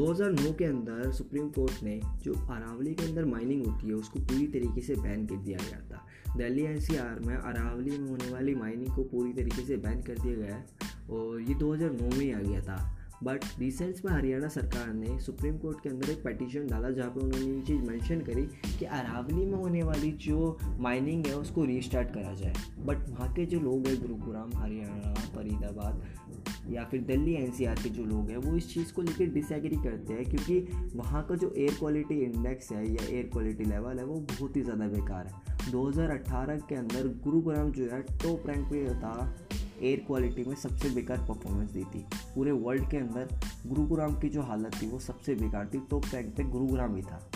2009 0.00 0.52
के 0.58 0.64
अंदर 0.64 1.12
supreme 1.12 1.48
court 1.48 1.82
ने 1.82 2.00
जो 2.22 2.32
अरावली 2.32 2.94
के 2.94 3.04
अंदर 3.04 3.24
माइनिंग 3.24 3.66
होती 3.66 3.86
है, 3.86 3.92
उसको 3.92 4.20
पूरी 4.20 4.46
तरीके 4.46 4.80
से 4.80 4.94
बैन 4.94 5.26
कर 5.26 5.36
दिया 5.36 5.58
गया 5.58 5.80
था। 5.80 6.06
दिल्ली 6.36 6.62
एनसीआर 6.62 7.20
में 7.20 7.36
अरावली 7.36 7.98
में 7.98 8.10
होने 8.10 8.32
वाली 8.32 8.54
माइनिंग 8.54 8.94
को 8.94 9.02
पूरी 9.02 9.32
तरीके 9.32 9.62
से 9.62 9.76
बैन 9.76 10.02
कर 10.02 10.14
दिया 10.14 10.34
गया 10.34 10.56
है 10.56 10.66
और 11.10 11.40
ये 11.40 11.54
2009 11.54 12.16
में 12.18 12.34
आ 12.34 12.40
गया 12.40 12.60
था। 12.60 12.99
बट 13.24 13.44
रिसेंट्स 13.58 14.04
में 14.04 14.12
हरियाणा 14.12 14.48
सरकार 14.48 14.92
ने 14.94 15.18
सुप्रीम 15.20 15.58
कोर्ट 15.58 15.80
के 15.82 15.88
अंदर 15.88 16.10
एक 16.10 16.22
पटिशन 16.24 16.66
डाला, 16.66 16.90
जहाँ 16.90 17.10
पे 17.10 17.20
उन्होंने 17.20 17.46
ये 17.46 17.60
चीज़ 17.62 17.82
मेंशन 17.82 18.20
करी 18.20 18.42
कि 18.78 18.84
अरावली 18.84 19.44
में 19.46 19.58
होने 19.58 19.82
वाली 19.82 20.12
जो 20.12 20.58
माइनिंग 20.78 21.26
है, 21.26 21.34
उसको 21.34 21.64
रीस्टार्ट 21.64 22.14
करा 22.14 22.34
जाए। 22.34 22.52
बट 22.78 23.08
वहाँ 23.08 23.32
के 23.32 23.46
जो 23.46 23.60
लोग 23.60 23.86
हैं, 23.86 24.00
गुरुग्राम, 24.00 24.50
हरियाणा, 24.56 25.14
फरीदाबाद 25.14 26.02
या 26.70 26.84
फिर 26.84 27.00
दिल्ली 27.00 27.34
एनसीआर 27.34 27.74
के 27.74 27.88
जो 27.88 28.04
लोग 28.04 28.30
हैं, 28.30 28.36
वो 28.36 28.56
इस 28.56 28.74
चीज़ 28.74 28.92
को 28.92 29.02
लेकर 29.02 29.26
डिसएग्री 29.26 29.76
करते 29.76 30.12
हैं 30.12 30.24
क्योंकि 30.24 30.60
वहाँ 30.96 31.26
का 31.26 31.34
जो 31.34 31.52
एयर 31.56 31.74
क्वालिटी 31.74 32.20
इंडेक्स 32.22 32.72
है 32.72 32.92
या 32.92 33.06
एयर 33.08 33.28
क्वालिटी 33.32 33.64
लेवल 33.64 33.98
है, 33.98 34.04
वो 34.04 34.14
बहुत 34.14 34.56
ही 34.56 34.62
ज़्यादा 34.62 34.88
बेकार 34.88 35.26
है। 35.26 35.70
2018 35.72 36.60
के 36.68 36.74
अंदर 36.74 37.08
गुरुग्राम 37.24 37.72
जो 37.72 37.84
है 37.84 38.02
टॉप 38.02 38.46
रैंक 38.46 38.66
पे 38.66 38.84
था 38.94 39.14
एयर 39.82 40.04
क्वालिटी 40.06 40.44
में 40.44 40.54
सबसे 40.54 40.90
बेकार 40.90 41.18
परफॉर्मेंस 41.18 41.70
दी 41.70 41.84
थी। 41.84 42.04
पूरे 42.34 42.52
वर्ल्ड 42.52 42.90
के 42.90 42.96
अंदर 42.96 43.28
गुरुग्राम 43.66 44.18
की 44.20 44.28
जो 44.28 44.42
हालत 44.42 44.82
थी 44.82 44.86
वो 44.86 44.98
सबसे 44.98 45.34
बेकार 45.34 45.70
थी 45.74 45.80
टॉप 45.90 46.04
रैंक 46.14 46.34
पे 46.36 46.42
गुरुग्राम 46.42 46.96
ही 46.96 47.02
था। 47.02 47.30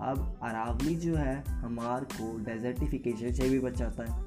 अब 0.00 0.18
अरावली 0.42 0.94
जो 0.94 1.14
है, 1.16 1.42
हमार 1.48 2.04
को 2.04 2.36
डेजर्टिफिकेशन 2.44 3.32
से 3.32 3.48
भी 3.48 3.58
बचाता 3.58 4.12
है। 4.12 4.24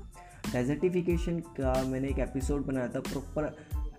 डेजर्टिफिकेशन 0.51 1.39
का 1.39 1.83
मैंने 1.83 2.07
एक 2.07 2.19
एपिसोड 2.19 2.65
बनाया 2.65 2.87
था 2.87 2.99
प्रॉपर 2.99 3.55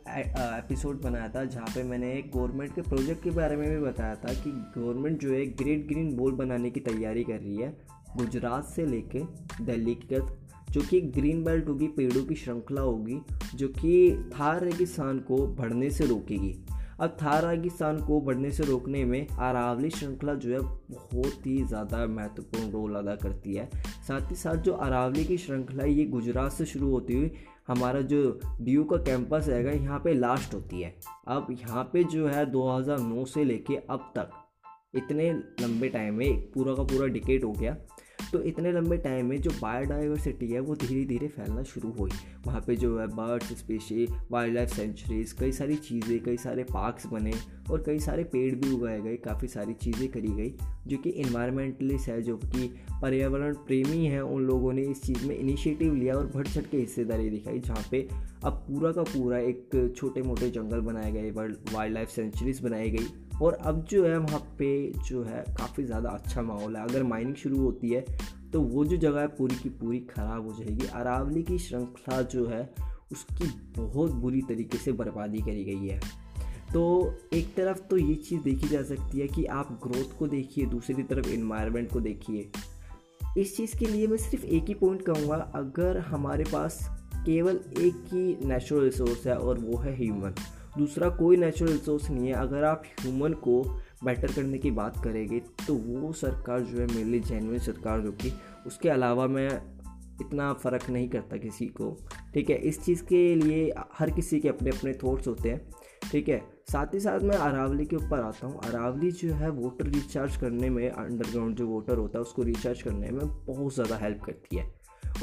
एपिसोड 0.09 1.01
बनाया 1.03 1.29
था, 1.29 1.45
जहाँ 1.45 1.67
पे 1.67 1.83
मैंने 1.83 2.13
एक 2.13 2.31
गवर्नमेंट 2.37 2.75
के 2.75 2.83
प्रोजेक्ट 2.83 3.23
के 3.25 3.31
बारे 3.31 3.57
में 3.57 3.69
भी 3.71 3.79
बताया 3.79 4.15
था 4.15 4.33
कि 4.35 4.51
गवर्नमेंट 4.81 5.21
जो 5.21 5.33
है 5.33 5.47
ग्रेट 5.47 5.87
ग्रीन 5.89 6.17
बोल 6.17 6.33
बनाने 6.33 6.71
की 6.71 6.81
तैयारी 6.81 7.25
कर 7.25 7.41
रही 7.41 7.57
है। 7.57 7.77
गुजरात 8.17 8.65
से 8.65 8.87
लेके 8.87 9.23
दिल्ली 9.65 9.95
तक 9.95 10.37
जो 10.71 10.81
कि 10.81 10.97
एक 10.97 11.11
ग्रीन 11.13 11.43
बेल्ट 11.45 11.69
होगी, 11.69 11.87
पेड़ों 11.87 12.25
की 12.25 12.35
श्रृंखला 12.35 12.81
होगी, 12.81 13.21
जो 13.55 13.69
कि 13.69 14.31
थार 14.35 14.65
रेगिस्तान 14.65 15.19
को 15.19 15.47
बढ़ने 15.47 15.91
से 15.91 16.07
रोकेगी। 16.07 16.55
अब 17.01 17.17
थार 17.23 17.47
रेगिस्तान 17.47 17.99
को 17.99 18.21
बढ़ने 18.21 18.51
से 18.51 18.65
रोकने 18.65 19.05
में 19.05 19.27
अरावली 19.27 19.91
श्रृंखला 19.91 20.35
जो 20.35 20.51
है 20.51 20.59
बहुत 20.91 21.47
ही 21.47 21.63
ज़्यादा 21.65 22.07
महत्वपूर्ण 22.07 22.71
रोल 22.71 22.95
अदा 22.95 23.15
करती 23.15 23.55
है। 23.55 23.69
साथ 24.09 24.31
ही 24.31 24.37
साथ 24.37 24.57
जो 24.57 24.73
अरावली 24.73 25.25
की 25.25 25.39
श्रृंखला 25.39 25.85
ये 25.85 26.05
गुजरात 26.05 26.53
से 26.53 26.67
शुरू 26.67 26.91
होती 26.91 27.15
हुई 27.15 27.31
हमारा 27.69 28.01
जो 28.01 28.39
डी 28.61 28.77
का 28.91 28.97
कैंपस 28.97 29.47
रहेगा, 29.49 29.71
यहाँ 29.71 29.99
पे 29.99 30.15
लास्ट 30.15 30.55
होती 30.55 30.81
है। 30.83 30.95
अब 31.29 31.47
यहाँ 31.51 31.85
पे 31.93 32.05
जो 32.05 32.27
है 32.29 32.45
2009 32.51 33.25
से 33.25 33.45
लेके 33.45 33.77
अब 33.77 34.13
तक 34.19 34.31
इतने 34.95 35.33
लंबे 35.33 35.89
टाइम 35.89 36.15
में 36.15 36.41
पूरा 36.53 36.75
का 36.75 36.83
पूरा 36.83 37.07
डिकेट 37.07 37.45
हो 37.45 37.53
गया। 37.53 37.77
तो 38.33 38.43
इतने 38.43 38.73
लंबे 38.73 38.97
टाइम 38.97 39.27
में 39.27 39.41
जो 39.41 39.51
बायोडाइवर्सिटी 39.63 40.49
है, 40.49 40.61
वो 40.61 40.75
धीरे 40.77 41.05
धीरे 41.05 41.29
फैलना 41.29 41.63
शुरू 41.63 41.91
हुई 41.93 42.11
वहाँ 42.47 42.61
पे 42.67 42.77
जो 42.77 42.99
है 42.99 43.07
birds 43.07 43.53
species 43.59 44.07
wild 44.31 44.55
life 44.55 44.69
sanctuaries 44.69 45.33
कई 45.33 45.53
सारी 45.53 45.77
चीज़ें, 45.77 46.23
कई 46.25 46.37
सारे 46.37 46.65
पार्क्स 46.65 47.07
बने। 47.07 47.33
और 47.71 47.83
कई 47.87 47.99
सारे 47.99 48.25
पेड़ 48.25 48.55
भी 48.55 48.73
उगाए 48.73 49.01
गए, 49.01 49.17
काफ़ी 49.19 49.49
सारी 49.49 49.75
चीज़ें 49.75 50.09
करी 50.09 50.29
गई, 50.31 50.55
जो 50.87 50.97
कि 50.99 51.11
इन्वायरमेंटलिस्ट 51.11 52.09
है, 52.09 52.21
जो 52.23 52.37
कि 52.37 52.69
पर्यावरण 53.03 53.55
प्रेमी 53.67 54.05
हैं, 54.07 54.21
उन 54.23 54.43
लोगों 54.43 54.73
ने 54.73 54.83
इस 54.83 55.03
चीज़ 55.03 55.27
में 55.29 55.37
इनिशिएटिव 55.39 55.95
लिया 55.95 56.15
और 56.15 56.27
बढ़ 56.35 56.47
चढ़ 56.47 56.63
के 56.63 56.77
हिस्सेदारी 56.77 57.31
दिखाई, 57.31 57.59
जहाँ 57.61 57.85
पे 57.91 58.09
अब 58.45 58.53
पूरा 58.69 58.93
का 58.93 59.03
पूरा 59.05 59.39
एक 59.39 59.95
छोटे 59.97 60.23
मोटे 60.23 60.51
जंगल 60.51 60.81
बनाए 60.83 61.13
गए 61.13 61.31
वाइल्ड 61.31 61.95
लाइफ 61.95 62.09
सेंचुरीज 62.09 62.61
बनाई 62.61 62.91
गई 62.91 63.07
और 63.43 63.55
अब 63.55 63.85
जो 63.85 64.05
है 64.05 64.19
वहाँ 64.19 64.41
पे 64.59 64.71
जो 65.09 65.23
है 65.25 65.45
काफ़ी 65.51 65.85
ज़्यादा 65.85 66.11
अच्छा 66.11 66.43
माहौल 66.43 66.77
है। 66.77 66.83
अगर 66.85 67.03
माइनिंग 67.03 67.35
शुरू 67.35 67.59
होती 67.59 67.91
है 67.91 68.05
तो 68.53 68.61
वो 68.63 68.85
जो 68.85 68.97
जगह 68.97 69.21
है 69.21 69.27
पूरी 69.29 69.57
की 69.57 69.69
पूरी 69.71 69.99
ख़राब 70.11 70.47
हो 70.47 70.53
जाएगी। 70.55 70.87
अरावली 70.89 71.43
की 71.43 71.59
श्रृंखला 71.59 72.21
जो 72.25 72.47
है, 72.47 72.63
उसकी 73.13 73.47
बहुत 73.77 74.13
बुरी 74.13 74.41
तरीके 74.49 74.79
से 74.79 74.93
बर्बादी 74.93 75.39
करी 75.39 75.65
गई 75.65 75.89
है। 75.89 76.01
तो 76.73 76.83
एक 77.35 77.55
तरफ़ 77.55 77.79
तो 77.81 77.97
ये 77.97 78.15
चीज़ 78.15 78.41
देखी 78.41 78.69
जा 78.69 78.83
सकती 78.83 79.21
है 79.21 79.27
कि 79.29 79.45
आप 79.45 79.79
ग्रोथ 79.83 80.19
को 80.19 80.27
देखिए, 80.29 80.67
दूसरी 80.67 81.03
तरफ़ 81.03 81.29
इन्वायरमेंट 81.29 81.93
को 81.93 82.01
देखिए। 82.01 82.51
इस 83.39 83.57
चीज़ 83.57 83.77
के 83.79 83.87
लिए 83.87 84.07
मैं 84.07 84.17
सिर्फ़ 84.19 84.45
एक 84.47 84.65
ही 84.65 84.75
पॉइंट 84.75 85.03
कहूँगा, 85.03 85.37
अगर 85.55 85.99
हमारे 85.99 86.45
पास 86.45 86.79
केवल 87.17 87.61
एक 87.79 88.05
ही 88.13 88.49
नेचुरल 88.49 88.85
रिसोर्स 88.85 89.27
है 89.27 89.37
और 89.37 89.59
वो 89.59 89.79
है 89.79 89.97
ह्यूमन 89.97 90.35
दूसरा 90.79 91.09
कोई 91.11 91.37
नेचुरल 91.37 91.73
रिसोर्स 91.73 92.11
नहीं 92.11 92.29
है, 92.29 92.35
अगर 92.35 92.65
आप 92.65 92.83
ह्यूमन 93.01 93.33
को 93.45 93.63
बेटर 94.05 94.33
करने 94.33 94.59
की 94.59 94.71
बात 94.71 95.03
करेंगे 95.05 95.41
तो 95.67 95.75
वो 95.75 96.13
सरकार 96.13 96.61
जो 96.61 96.79
है, 96.79 96.87
मेरे 96.87 97.05
लिए 97.05 97.21
जेनविन 97.21 97.59
सरकार 97.59 98.01
जो 98.01 98.13
कि 98.13 98.33
उसके 98.67 98.89
अलावा 98.89 99.27
मैं 99.27 99.49
इतना 100.21 100.53
फ़र्क 100.55 100.89
नहीं 100.91 101.09
करता 101.09 101.37
किसी 101.37 101.67
को। 101.67 101.97
ठीक 102.35 102.51
है, 102.51 102.57
इस 102.59 102.81
चीज़ 102.85 103.03
के 103.05 103.35
लिए 103.35 103.73
हर 103.99 104.11
किसी 104.11 104.41
के 104.41 104.49
अपने 104.49 104.71
अपने 104.71 104.93
थॉट्स 104.95 105.29
होते 105.29 105.51
हैं। 105.51 105.61
ठीक 106.11 106.29
है? 106.29 106.41
साथ 106.69 106.95
ही 106.95 107.01
साथ 107.01 107.21
मैं 107.21 107.37
अरावली 107.37 107.85
के 107.87 107.97
ऊपर 107.97 108.21
आता 108.21 108.47
हूँ। 108.47 108.61
अरावली 108.65 109.11
जो 109.13 109.33
है 109.35 109.51
वाटर 109.51 109.87
रिचार्ज 109.87 110.37
करने 110.37 110.71
में 110.71 110.89
अंडरग्राउंड 110.89 111.57
जो 111.57 111.69
वाटर 111.69 111.99
होता 111.99 112.19
है, 112.19 112.23
उसको 112.23 112.43
रिचार्ज 112.43 112.83
करने 112.83 113.11
में 113.11 113.27
बहुत 113.47 113.75
ज़्यादा 113.75 113.97
हेल्प 113.97 114.23
करती 114.25 114.57
है। 114.57 114.65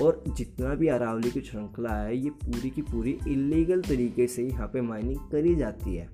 और 0.01 0.23
जितना 0.27 0.73
भी 0.75 0.87
अरावली 0.87 1.31
की 1.31 1.41
श्रृंखला 1.41 1.93
है, 1.93 2.17
ये 2.17 2.29
पूरी 2.29 2.69
की 2.69 2.81
पूरी 2.81 3.17
इलीगल 3.27 3.81
तरीके 3.81 4.27
से 4.27 4.43
यहाँ 4.43 4.67
पे 4.67 4.81
माइनिंग 4.81 5.19
करी 5.31 5.55
जाती 5.55 5.95
है। 5.95 6.09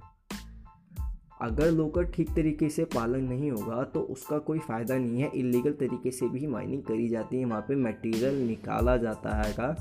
अगर 1.41 1.71
लोगों 1.71 2.03
ठीक 2.03 2.29
तरीके 2.29 2.69
से 2.69 2.83
पालन 2.85 3.23
नहीं 3.23 3.49
होगा 3.51 3.83
तो 3.83 3.99
उसका 4.11 4.37
कोई 4.39 4.59
फ़ायदा 4.59 4.97
नहीं 4.97 5.21
है। 5.21 5.31
इलीगल 5.35 5.71
तरीके 5.71 6.11
से 6.11 6.27
भी 6.29 6.47
माइनिंग 6.47 6.83
करी 6.83 7.07
जाती 7.09 7.37
है। 7.37 7.45
वहाँ 7.45 7.61
पे 7.61 7.75
मटेरियल 7.75 8.35
निकाला 8.47 8.95
जाता 8.97 9.35
है 9.37 9.51
का 9.53 9.75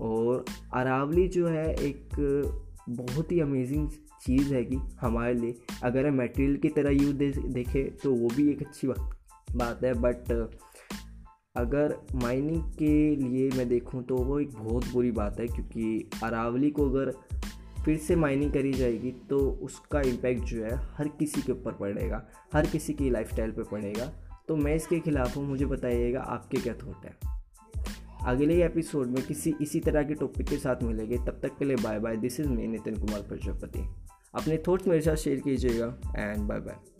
और 0.00 0.44
अरावली 0.74 1.26
जो 1.28 1.46
है 1.48 1.72
एक 1.74 2.16
बहुत 2.88 3.32
ही 3.32 3.40
अमेजिंग 3.40 3.88
चीज़ 4.22 4.54
है 4.54 4.64
कि 4.64 4.76
हमारे 5.00 5.34
लिए। 5.34 5.54
अगर 5.84 6.06
हम 6.06 6.16
मटेरियल 6.16 6.56
की 6.56 6.68
तरह 6.68 6.90
यूज़ 6.90 7.14
दे, 7.14 7.30
देखें 7.30 7.96
तो 7.96 8.12
वो 8.14 8.28
भी 8.28 8.50
एक 8.50 8.62
अच्छी 8.62 8.88
बात 8.88 9.84
है। 9.84 9.92
बट 9.94 10.30
अगर 11.56 11.94
माइनिंग 12.14 12.62
के 12.72 13.16
लिए 13.16 13.50
मैं 13.50 13.68
देखूँ 13.68 14.02
तो 14.02 14.16
वो 14.16 14.38
एक 14.40 14.50
बहुत 14.54 14.88
बुरी 14.92 15.10
बात 15.10 15.40
है 15.40 15.46
क्योंकि 15.46 16.10
अरावली 16.24 16.70
को 16.70 16.88
अगर 16.90 17.12
फिर 17.84 17.96
से 17.96 18.16
माइनिंग 18.16 18.52
करी 18.52 18.72
जाएगी 18.72 19.10
तो 19.30 19.38
उसका 19.62 20.00
इम्पैक्ट 20.00 20.44
जो 20.44 20.64
है 20.64 20.76
हर 20.94 21.08
किसी 21.08 21.42
के 21.42 21.52
ऊपर 21.52 21.72
पड़ेगा। 21.72 22.26
हर 22.52 22.66
किसी 22.66 22.94
की 22.94 23.10
लाइफ 23.10 23.32
स्टाइल 23.32 23.50
पर 23.50 23.62
पड़ेगा। 23.62 24.12
तो 24.48 24.56
मैं 24.56 24.74
इसके 24.74 25.00
खिलाफ 25.00 25.36
हूँ। 25.36 25.44
मुझे 25.44 25.66
बताइएगा 25.66 26.20
आपके 26.20 26.58
क्या 26.58 26.74
थॉट 26.74 27.04
है? 27.04 27.35
अगले 28.26 28.64
एपिसोड 28.64 29.06
में 29.06 29.26
किसी 29.26 29.54
इसी 29.62 29.80
तरह 29.80 30.02
के 30.02 30.14
टॉपिक 30.14 30.46
के 30.46 30.56
साथ 30.56 30.82
मिलेंगे। 30.82 31.16
तब 31.16 31.40
तक 31.42 31.58
के 31.58 31.64
लिए 31.64 31.76
bye 31.76 31.98
bye 31.98 32.16
this 32.16 32.40
is 32.40 32.48
me 32.48 32.66
Nitin 32.66 32.94
Kumar, 32.94 33.22
Prajapati. 33.22 33.80
अपने 34.34 34.62
थॉट्स 34.68 34.86
मेरे 34.86 35.00
साथ 35.00 35.16
शेयर 35.16 35.40
कीजिएगा 35.40 35.98
एंड 36.16 36.38
बाय 36.38 36.58
बाय 36.58 36.95